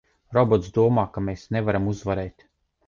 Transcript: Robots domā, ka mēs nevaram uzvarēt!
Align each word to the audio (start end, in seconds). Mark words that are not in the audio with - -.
Robots 0.37 0.71
domā, 0.79 1.05
ka 1.19 1.23
mēs 1.29 1.47
nevaram 1.59 1.95
uzvarēt! 1.95 2.51